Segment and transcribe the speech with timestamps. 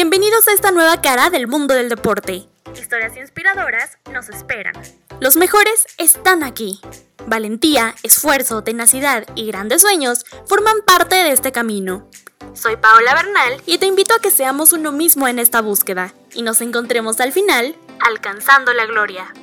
[0.00, 2.46] Bienvenidos a esta nueva cara del mundo del deporte.
[2.72, 4.72] Historias inspiradoras nos esperan.
[5.18, 6.80] Los mejores están aquí.
[7.26, 12.08] Valentía, esfuerzo, tenacidad y grandes sueños forman parte de este camino.
[12.54, 16.42] Soy Paola Bernal y te invito a que seamos uno mismo en esta búsqueda y
[16.42, 19.34] nos encontremos al final alcanzando la gloria.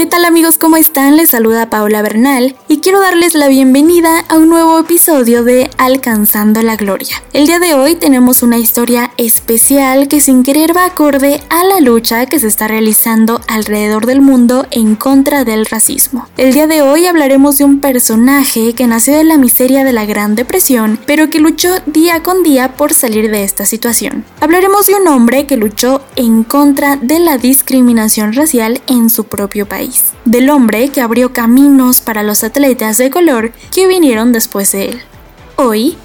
[0.00, 0.56] ¿Qué tal amigos?
[0.56, 1.18] ¿Cómo están?
[1.18, 6.62] Les saluda Paula Bernal y quiero darles la bienvenida a un nuevo episodio de Alcanzando
[6.62, 7.22] la Gloria.
[7.34, 11.80] El día de hoy tenemos una historia especial que sin querer va acorde a la
[11.80, 16.26] lucha que se está realizando alrededor del mundo en contra del racismo.
[16.38, 20.06] El día de hoy hablaremos de un personaje que nació de la miseria de la
[20.06, 24.24] Gran Depresión, pero que luchó día con día por salir de esta situación.
[24.40, 29.68] Hablaremos de un hombre que luchó en contra de la discriminación racial en su propio
[29.68, 29.89] país
[30.24, 35.00] del hombre que abrió caminos para los atletas de color que vinieron después de él.
[35.56, 35.96] Hoy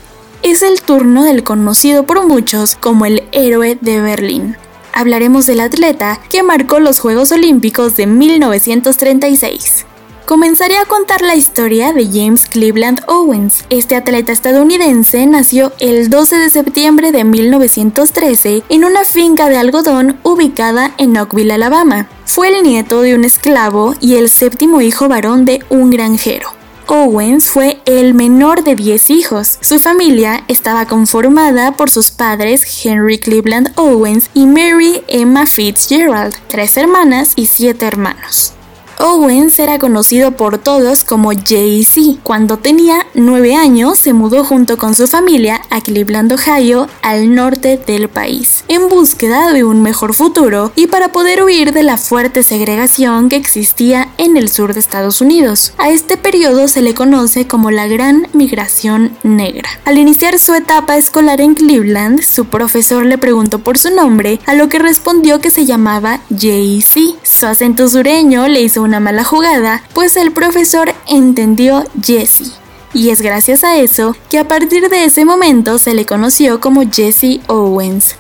[0.42, 4.58] es el turno del conocido por muchos como el héroe de Berlín.
[4.94, 9.86] Hablaremos del atleta que marcó los Juegos Olímpicos de 1936.
[10.26, 13.64] Comenzaré a contar la historia de James Cleveland Owens.
[13.70, 20.18] Este atleta estadounidense nació el 12 de septiembre de 1913 en una finca de algodón
[20.24, 22.10] ubicada en Oakville, Alabama.
[22.26, 26.50] Fue el nieto de un esclavo y el séptimo hijo varón de un granjero.
[26.88, 29.60] Owens fue el menor de 10 hijos.
[29.62, 36.78] Su familia estaba conformada por sus padres Henry Cleveland Owens y Mary Emma Fitzgerald, tres
[36.78, 38.56] hermanas y siete hermanos.
[38.98, 42.20] Owens era conocido por todos como Jay-Z.
[42.24, 47.80] Cuando tenía 9 años se mudó junto con su familia a Cleveland, Ohio, al norte
[47.86, 52.44] del país, en búsqueda de un mejor futuro y para poder huir de la fuerte
[52.44, 55.74] segregación que existía en el sur de Estados Unidos.
[55.78, 59.70] A este periodo se le conoce como la Gran Migración Negra.
[59.84, 64.54] Al iniciar su etapa escolar en Cleveland, su profesor le preguntó por su nombre, a
[64.54, 67.18] lo que respondió que se llamaba Jay-Z.
[67.24, 72.54] Su acento sureño le hizo una mala jugada, pues el profesor entendió Jesse.
[72.94, 76.90] Y es gracias a eso que a partir de ese momento se le conoció como
[76.90, 78.16] Jesse Owens.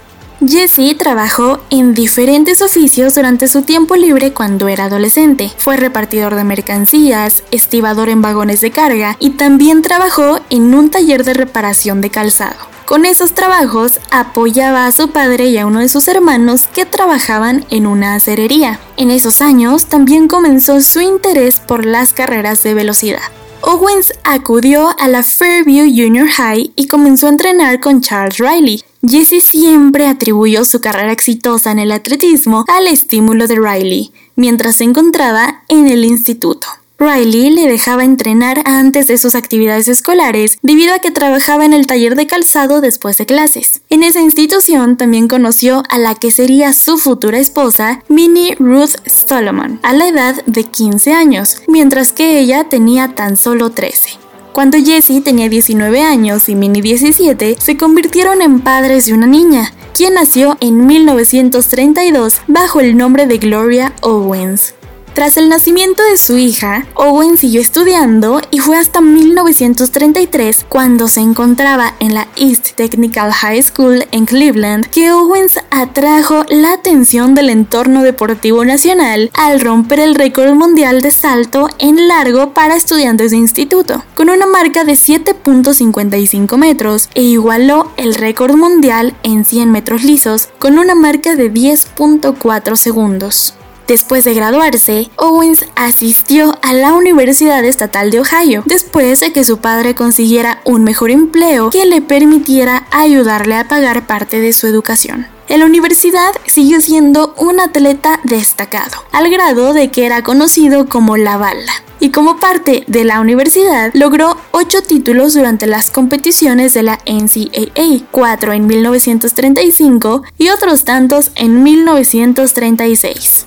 [0.46, 5.50] Jesse trabajó en diferentes oficios durante su tiempo libre cuando era adolescente.
[5.58, 11.24] Fue repartidor de mercancías, estibador en vagones de carga y también trabajó en un taller
[11.24, 12.75] de reparación de calzado.
[12.86, 17.66] Con esos trabajos apoyaba a su padre y a uno de sus hermanos que trabajaban
[17.72, 18.80] en una acerería.
[18.96, 23.24] En esos años también comenzó su interés por las carreras de velocidad.
[23.62, 28.84] Owens acudió a la Fairview Junior High y comenzó a entrenar con Charles Riley.
[29.02, 34.84] Jesse siempre atribuyó su carrera exitosa en el atletismo al estímulo de Riley, mientras se
[34.84, 36.68] encontraba en el instituto.
[36.98, 41.88] Riley le dejaba entrenar antes de sus actividades escolares debido a que trabajaba en el
[41.88, 43.82] taller de calzado después de clases.
[43.90, 49.80] En esa institución también conoció a la que sería su futura esposa, Minnie Ruth Solomon,
[49.84, 54.12] a la edad de 15 años, mientras que ella tenía tan solo 13.
[54.54, 59.74] Cuando Jesse tenía 19 años y Minnie 17, se convirtieron en padres de una niña,
[59.94, 64.74] quien nació en 1932 bajo el nombre de Gloria Owens.
[65.16, 71.22] Tras el nacimiento de su hija, Owen siguió estudiando y fue hasta 1933 cuando se
[71.22, 77.50] encontraba en la East Technical High School en Cleveland que Owens atrajo la atención del
[77.50, 83.38] entorno deportivo nacional al romper el récord mundial de salto en largo para estudiantes de
[83.38, 90.04] instituto, con una marca de 7.55 metros e igualó el récord mundial en 100 metros
[90.04, 93.54] lisos con una marca de 10.4 segundos.
[93.88, 99.60] Después de graduarse, Owens asistió a la Universidad Estatal de Ohio, después de que su
[99.60, 105.28] padre consiguiera un mejor empleo que le permitiera ayudarle a pagar parte de su educación.
[105.48, 111.18] En la universidad siguió siendo un atleta destacado, al grado de que era conocido como
[111.18, 111.84] la bala.
[112.00, 118.08] Y como parte de la universidad, logró 8 títulos durante las competiciones de la NCAA,
[118.12, 123.46] 4 en 1935 y otros tantos en 1936.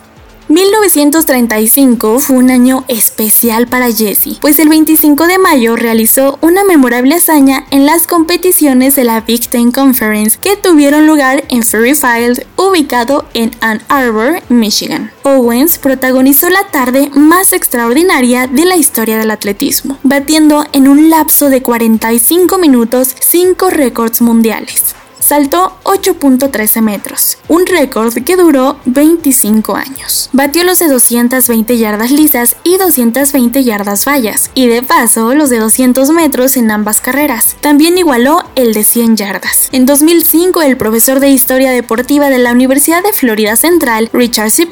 [0.48, 7.16] 1935 fue un año especial para Jesse, pues el 25 de mayo realizó una memorable
[7.16, 12.46] hazaña en las competiciones de la Big Ten Conference que tuvieron lugar en Ferry Field,
[12.56, 15.10] ubicado en Ann Arbor, Michigan.
[15.22, 21.50] Owens protagonizó la tarde más extraordinaria de la historia del atletismo, batiendo en un lapso
[21.50, 24.94] de 45 minutos 5 récords mundiales.
[25.28, 30.30] Saltó 8.13 metros, un récord que duró 25 años.
[30.32, 35.58] Batió los de 220 yardas lisas y 220 yardas vallas, y de paso los de
[35.58, 37.56] 200 metros en ambas carreras.
[37.60, 39.68] También igualó el de 100 yardas.
[39.72, 44.66] En 2005, el profesor de Historia Deportiva de la Universidad de Florida Central, Richard C.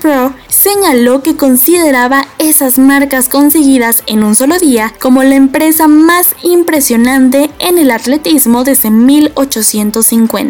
[0.49, 7.50] Señaló que consideraba esas marcas conseguidas en un solo día como la empresa más impresionante
[7.58, 10.45] en el atletismo desde 1850.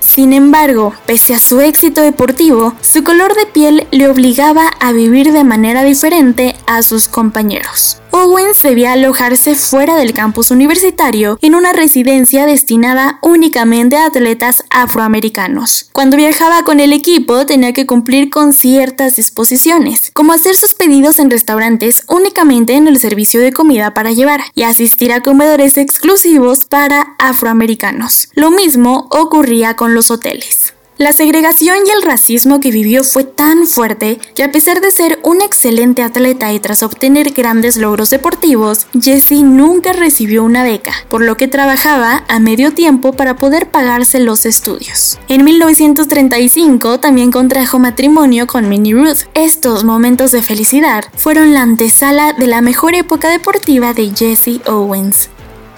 [0.00, 5.32] Sin embargo, pese a su éxito deportivo, su color de piel le obligaba a vivir
[5.32, 7.99] de manera diferente a sus compañeros.
[8.20, 15.88] Owens debía alojarse fuera del campus universitario en una residencia destinada únicamente a atletas afroamericanos.
[15.92, 21.18] Cuando viajaba con el equipo tenía que cumplir con ciertas disposiciones, como hacer sus pedidos
[21.18, 26.66] en restaurantes únicamente en el servicio de comida para llevar y asistir a comedores exclusivos
[26.66, 28.28] para afroamericanos.
[28.34, 30.69] Lo mismo ocurría con los hoteles.
[31.00, 35.18] La segregación y el racismo que vivió fue tan fuerte que a pesar de ser
[35.22, 41.22] un excelente atleta y tras obtener grandes logros deportivos, Jesse nunca recibió una beca, por
[41.22, 45.18] lo que trabajaba a medio tiempo para poder pagarse los estudios.
[45.28, 49.20] En 1935 también contrajo matrimonio con Minnie Ruth.
[49.32, 55.30] Estos momentos de felicidad fueron la antesala de la mejor época deportiva de Jesse Owens.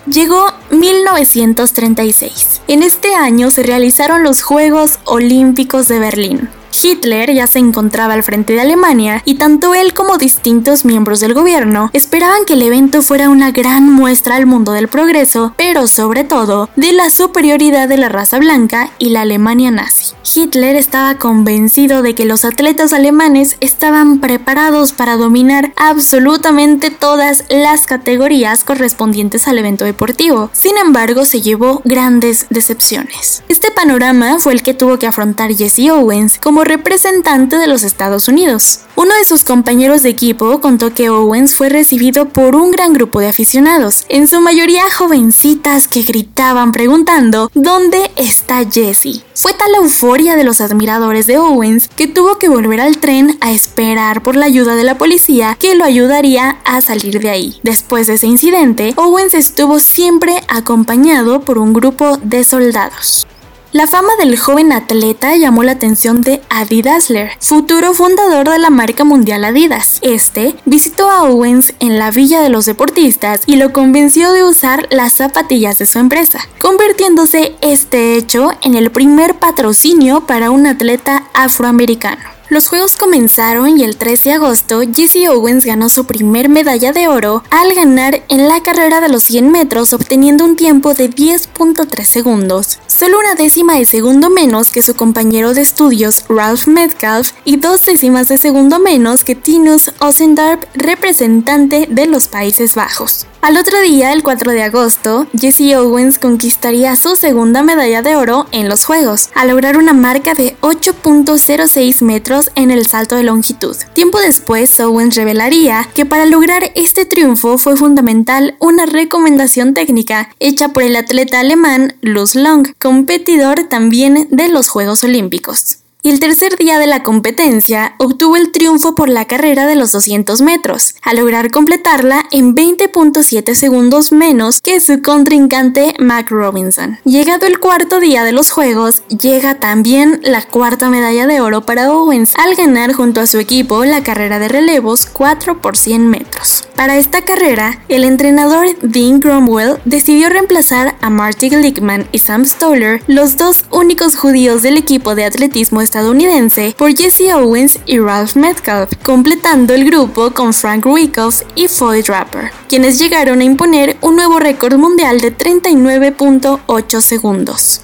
[0.07, 2.63] Llegó 1936.
[2.67, 6.49] En este año se realizaron los Juegos Olímpicos de Berlín.
[6.81, 11.35] Hitler ya se encontraba al frente de Alemania y tanto él como distintos miembros del
[11.35, 16.25] gobierno esperaban que el evento fuera una gran muestra al mundo del progreso, pero sobre
[16.25, 20.15] todo de la superioridad de la raza blanca y la Alemania nazi.
[20.35, 27.87] Hitler estaba convencido de que los atletas alemanes estaban preparados para dominar absolutamente todas las
[27.87, 30.51] categorías correspondientes al evento deportivo.
[30.53, 33.43] Sin embargo, se llevó grandes decepciones.
[33.49, 38.29] Este panorama fue el que tuvo que afrontar Jesse Owens como representante de los Estados
[38.29, 38.81] Unidos.
[38.95, 43.21] Uno de sus compañeros de equipo contó que Owens fue recibido por un gran grupo
[43.21, 49.25] de aficionados, en su mayoría jovencitas que gritaban preguntando ¿Dónde está Jesse?
[49.35, 53.39] Fue tal la euforia de los admiradores de Owens que tuvo que volver al tren
[53.41, 57.61] a esperar por la ayuda de la policía que lo ayudaría a salir de ahí.
[57.63, 63.27] Después de ese incidente, Owens estuvo siempre acompañado por un grupo de soldados.
[63.73, 68.69] La fama del joven atleta llamó la atención de Adi Dassler, futuro fundador de la
[68.69, 69.99] marca mundial Adidas.
[70.03, 74.89] Este visitó a Owens en la Villa de los Deportistas y lo convenció de usar
[74.91, 81.25] las zapatillas de su empresa, convirtiéndose este hecho en el primer patrocinio para un atleta
[81.33, 82.21] afroamericano.
[82.53, 87.09] Los juegos comenzaron y el 13 de agosto Jesse Owens ganó su primer medalla de
[87.09, 92.05] oro al ganar en la carrera de los 100 metros obteniendo un tiempo de 10.3
[92.05, 97.57] segundos, solo una décima de segundo menos que su compañero de estudios Ralph Metcalf y
[97.57, 103.27] dos décimas de segundo menos que Tinus Osendarp, representante de los Países Bajos.
[103.43, 108.47] Al otro día, el 4 de agosto, Jesse Owens conquistaría su segunda medalla de oro
[108.53, 113.77] en los Juegos, al lograr una marca de 8.06 metros en el salto de longitud.
[113.95, 120.69] Tiempo después, Owens revelaría que para lograr este triunfo fue fundamental una recomendación técnica hecha
[120.69, 126.57] por el atleta alemán Luz Long, competidor también de los Juegos Olímpicos y el tercer
[126.57, 131.17] día de la competencia obtuvo el triunfo por la carrera de los 200 metros, al
[131.17, 136.99] lograr completarla en 20.7 segundos menos que su contrincante Mac Robinson.
[137.05, 141.93] Llegado el cuarto día de los Juegos, llega también la cuarta medalla de oro para
[141.93, 146.62] Owens al ganar junto a su equipo la carrera de relevos 4 por 100 metros.
[146.83, 153.01] Para esta carrera, el entrenador Dean Cromwell decidió reemplazar a Marty Glickman y Sam Stoller,
[153.07, 158.91] los dos únicos judíos del equipo de atletismo estadounidense por Jesse Owens y Ralph Metcalf,
[159.05, 164.41] completando el grupo con Frank Wyckoff y Floyd Draper, quienes llegaron a imponer un nuevo
[164.41, 167.83] récord mundial de 39.8 segundos.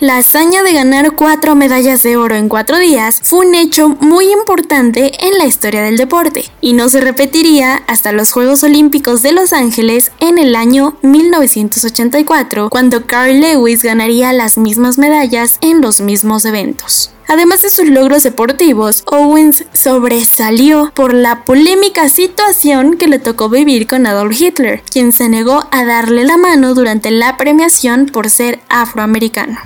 [0.00, 4.32] La hazaña de ganar cuatro medallas de oro en cuatro días fue un hecho muy
[4.32, 9.32] importante en la historia del deporte y no se repetiría hasta los Juegos Olímpicos de
[9.32, 16.00] Los Ángeles en el año 1984, cuando Carl Lewis ganaría las mismas medallas en los
[16.00, 17.10] mismos eventos.
[17.28, 23.86] Además de sus logros deportivos, Owens sobresalió por la polémica situación que le tocó vivir
[23.86, 28.60] con Adolf Hitler, quien se negó a darle la mano durante la premiación por ser
[28.70, 29.58] afroamericano.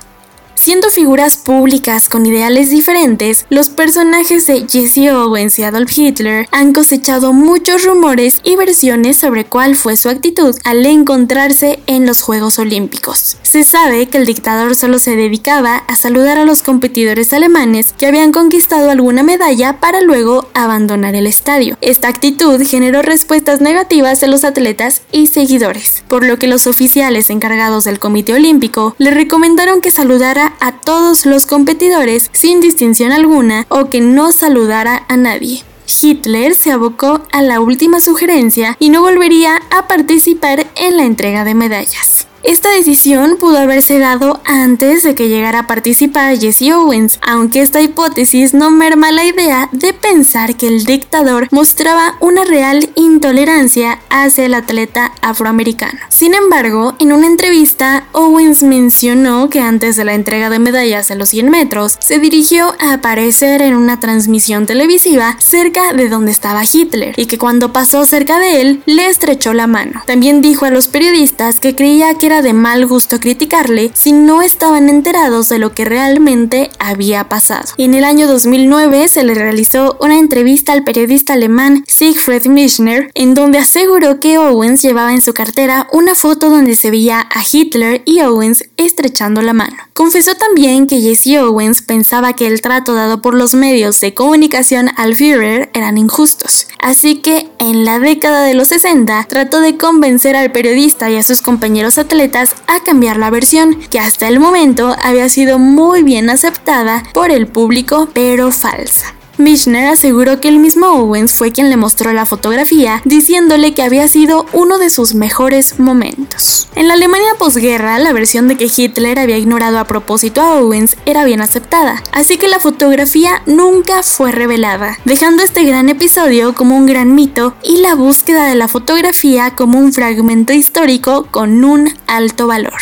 [0.65, 6.73] Siendo figuras públicas con ideales diferentes, los personajes de Jesse Owens y Adolf Hitler han
[6.73, 12.59] cosechado muchos rumores y versiones sobre cuál fue su actitud al encontrarse en los Juegos
[12.59, 13.37] Olímpicos.
[13.43, 18.07] Se sabe que el dictador solo se dedicaba a saludar a los competidores alemanes que
[18.07, 21.77] habían conquistado alguna medalla para luego abandonar el estadio.
[21.83, 27.29] Esta actitud generó respuestas negativas de los atletas y seguidores, por lo que los oficiales
[27.29, 33.67] encargados del Comité Olímpico le recomendaron que saludara a todos los competidores sin distinción alguna
[33.69, 35.63] o que no saludara a nadie.
[35.87, 41.45] Hitler se abocó a la última sugerencia y no volvería a participar en la entrega
[41.45, 42.27] de medallas.
[42.45, 47.81] Esta decisión pudo haberse dado antes de que llegara a participar Jesse Owens, aunque esta
[47.81, 54.45] hipótesis no merma la idea de pensar que el dictador mostraba una real intolerancia hacia
[54.45, 55.99] el atleta afroamericano.
[56.11, 61.21] Sin embargo, en una entrevista, Owens mencionó que antes de la entrega de medallas en
[61.21, 66.63] los 100 metros, se dirigió a aparecer en una transmisión televisiva cerca de donde estaba
[66.71, 70.03] Hitler y que cuando pasó cerca de él, le estrechó la mano.
[70.07, 74.43] También dijo a los periodistas que creía que era de mal gusto criticarle si no
[74.43, 77.73] estaban enterados de lo que realmente había pasado.
[77.79, 83.35] En el año 2009 se le realizó una entrevista al periodista alemán Siegfried Mischner en
[83.35, 88.03] donde aseguró que Owens llevaba en su cartera una foto donde se veía a Hitler
[88.05, 89.77] y Owens estrechando la mano.
[89.93, 94.91] Confesó también que Jesse Owens pensaba que el trato dado por los medios de comunicación
[94.97, 100.37] al Führer eran injustos, así que en la década de los 60 trató de convencer
[100.37, 102.24] al periodista y a sus compañeros atletas
[102.67, 107.47] a cambiar la versión, que hasta el momento había sido muy bien aceptada por el
[107.47, 109.15] público, pero falsa.
[109.39, 114.07] Mischner aseguró que el mismo Owens fue quien le mostró la fotografía, diciéndole que había
[114.09, 116.69] sido uno de sus mejores momentos.
[116.77, 120.97] En la Alemania posguerra, la versión de que Hitler había ignorado a propósito a Owens
[121.07, 126.77] era bien aceptada, así que la fotografía nunca fue revelada, dejando este gran episodio como
[126.77, 131.93] un gran mito y la búsqueda de la fotografía como un fragmento histórico con un
[132.07, 132.81] alto valor.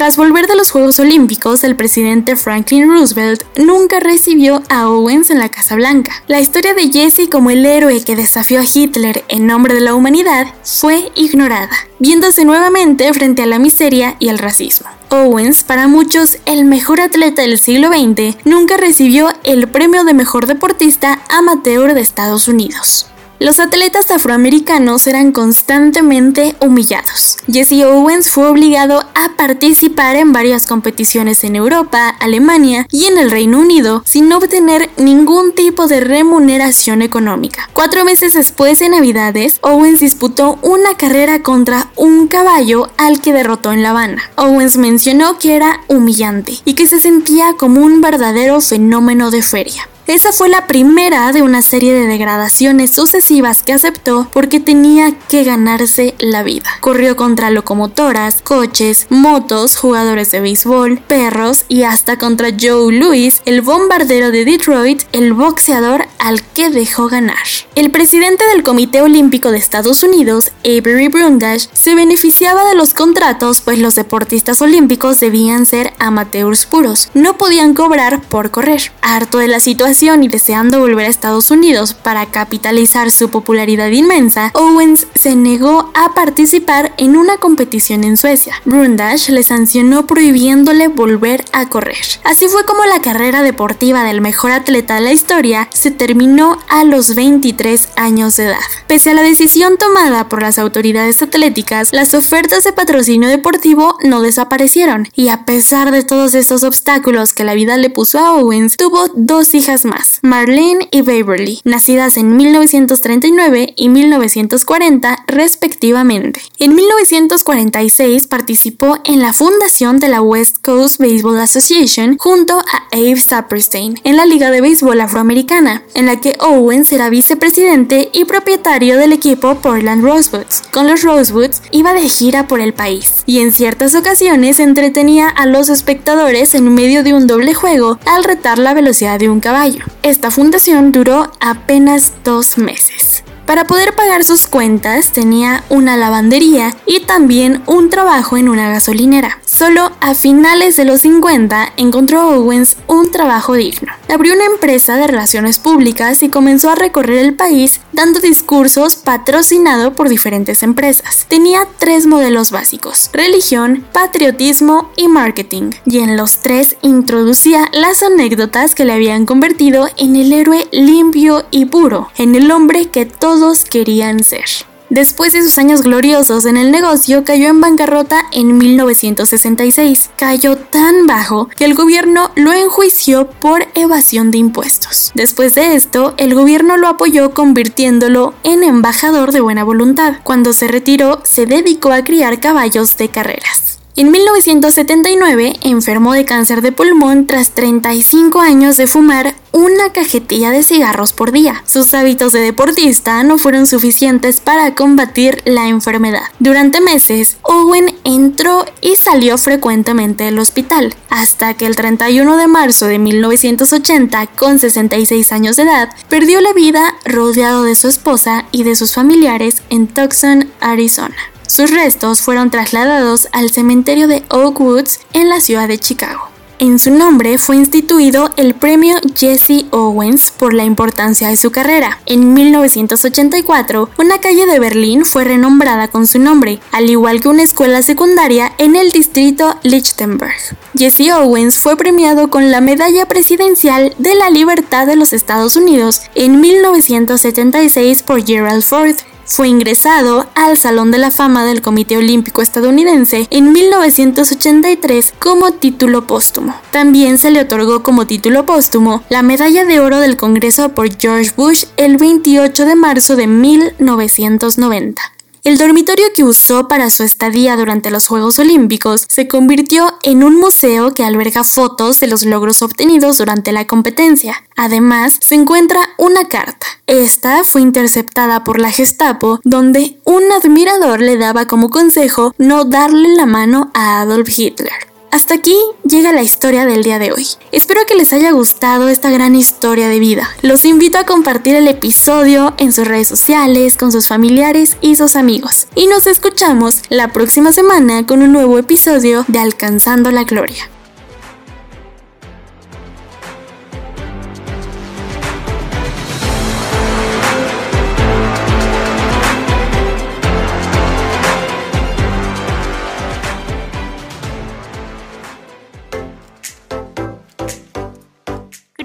[0.00, 5.38] Tras volver de los Juegos Olímpicos, el presidente Franklin Roosevelt nunca recibió a Owens en
[5.38, 6.22] la Casa Blanca.
[6.26, 9.92] La historia de Jesse como el héroe que desafió a Hitler en nombre de la
[9.92, 14.88] humanidad fue ignorada, viéndose nuevamente frente a la miseria y el racismo.
[15.10, 20.46] Owens, para muchos el mejor atleta del siglo XX, nunca recibió el premio de mejor
[20.46, 23.09] deportista amateur de Estados Unidos.
[23.40, 27.38] Los atletas afroamericanos eran constantemente humillados.
[27.50, 33.30] Jesse Owens fue obligado a participar en varias competiciones en Europa, Alemania y en el
[33.30, 37.70] Reino Unido sin obtener ningún tipo de remuneración económica.
[37.72, 43.72] Cuatro meses después de Navidades, Owens disputó una carrera contra un caballo al que derrotó
[43.72, 44.22] en La Habana.
[44.36, 49.88] Owens mencionó que era humillante y que se sentía como un verdadero fenómeno de feria.
[50.10, 55.44] Esa fue la primera de una serie de degradaciones sucesivas que aceptó porque tenía que
[55.44, 56.68] ganarse la vida.
[56.80, 63.62] Corrió contra locomotoras, coches, motos, jugadores de béisbol, perros y hasta contra Joe Louis, el
[63.62, 67.36] bombardero de Detroit, el boxeador al que dejó ganar.
[67.76, 73.60] El presidente del Comité Olímpico de Estados Unidos, Avery Brundage, se beneficiaba de los contratos
[73.60, 78.90] pues los deportistas olímpicos debían ser amateurs puros, no podían cobrar por correr.
[79.02, 84.50] Harto de la situación, y deseando volver a Estados Unidos para capitalizar su popularidad inmensa,
[84.54, 88.54] Owens se negó a participar en una competición en Suecia.
[88.64, 91.98] Brundage le sancionó prohibiéndole volver a correr.
[92.24, 96.84] Así fue como la carrera deportiva del mejor atleta de la historia se terminó a
[96.84, 98.56] los 23 años de edad.
[98.86, 104.22] Pese a la decisión tomada por las autoridades atléticas, las ofertas de patrocinio deportivo no
[104.22, 108.78] desaparecieron y a pesar de todos estos obstáculos que la vida le puso a Owens,
[108.78, 109.84] tuvo dos hijas
[110.22, 116.40] Marlene y Beverly, nacidas en 1939 y 1940 respectivamente.
[116.58, 123.20] En 1946 participó en la fundación de la West Coast Baseball Association junto a Abe
[123.20, 128.98] Saperstein en la Liga de Béisbol Afroamericana, en la que Owens era vicepresidente y propietario
[128.98, 130.62] del equipo Portland Rosewoods.
[130.70, 135.46] Con los Rosewoods iba de gira por el país y en ciertas ocasiones entretenía a
[135.46, 139.69] los espectadores en medio de un doble juego al retar la velocidad de un caballo.
[140.02, 143.24] Esta fundación duró apenas dos meses.
[143.50, 149.40] Para poder pagar sus cuentas tenía una lavandería y también un trabajo en una gasolinera.
[149.44, 153.92] Solo a finales de los 50 encontró Owens un trabajo digno.
[154.08, 159.94] Abrió una empresa de relaciones públicas y comenzó a recorrer el país dando discursos patrocinado
[159.94, 161.26] por diferentes empresas.
[161.28, 168.74] Tenía tres modelos básicos, religión, patriotismo y marketing, y en los tres introducía las anécdotas
[168.74, 173.06] que le habían convertido en el héroe limpio y puro, en el hombre que
[173.40, 174.44] todos querían ser.
[174.90, 180.10] Después de sus años gloriosos en el negocio, cayó en bancarrota en 1966.
[180.16, 185.10] Cayó tan bajo que el gobierno lo enjuició por evasión de impuestos.
[185.14, 190.16] Después de esto, el gobierno lo apoyó convirtiéndolo en embajador de buena voluntad.
[190.22, 193.79] Cuando se retiró, se dedicó a criar caballos de carreras.
[194.00, 200.62] En 1979 enfermó de cáncer de pulmón tras 35 años de fumar una cajetilla de
[200.62, 201.62] cigarros por día.
[201.66, 206.22] Sus hábitos de deportista no fueron suficientes para combatir la enfermedad.
[206.38, 212.86] Durante meses, Owen entró y salió frecuentemente del hospital, hasta que el 31 de marzo
[212.86, 218.62] de 1980, con 66 años de edad, perdió la vida rodeado de su esposa y
[218.62, 221.18] de sus familiares en Tucson, Arizona.
[221.50, 226.28] Sus restos fueron trasladados al cementerio de Oak Woods en la ciudad de Chicago.
[226.60, 231.98] En su nombre fue instituido el premio Jesse Owens por la importancia de su carrera.
[232.06, 237.42] En 1984, una calle de Berlín fue renombrada con su nombre, al igual que una
[237.42, 240.56] escuela secundaria en el distrito Lichtenberg.
[240.76, 246.02] Jesse Owens fue premiado con la Medalla Presidencial de la Libertad de los Estados Unidos
[246.14, 248.94] en 1976 por Gerald Ford
[249.30, 256.06] fue ingresado al Salón de la Fama del Comité Olímpico Estadounidense en 1983 como título
[256.06, 256.54] póstumo.
[256.72, 261.30] También se le otorgó como título póstumo la Medalla de Oro del Congreso por George
[261.36, 265.00] Bush el 28 de marzo de 1990.
[265.42, 270.36] El dormitorio que usó para su estadía durante los Juegos Olímpicos se convirtió en un
[270.36, 274.44] museo que alberga fotos de los logros obtenidos durante la competencia.
[274.54, 276.66] Además, se encuentra una carta.
[276.86, 283.08] Esta fue interceptada por la Gestapo, donde un admirador le daba como consejo no darle
[283.14, 284.89] la mano a Adolf Hitler.
[285.10, 287.26] Hasta aquí llega la historia del día de hoy.
[287.50, 290.28] Espero que les haya gustado esta gran historia de vida.
[290.42, 295.16] Los invito a compartir el episodio en sus redes sociales, con sus familiares y sus
[295.16, 295.66] amigos.
[295.74, 300.70] Y nos escuchamos la próxima semana con un nuevo episodio de Alcanzando la Gloria.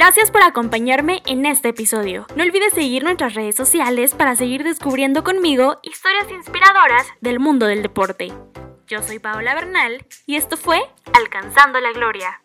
[0.06, 2.28] Gracias por acompañarme en este episodio.
[2.36, 7.82] No olvides seguir nuestras redes sociales para seguir descubriendo conmigo historias inspiradoras del mundo del
[7.82, 8.32] deporte.
[8.86, 10.80] Yo soy Paola Bernal y esto fue
[11.12, 12.40] Alcanzando la Gloria.